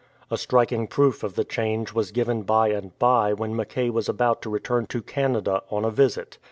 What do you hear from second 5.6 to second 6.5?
on a visit.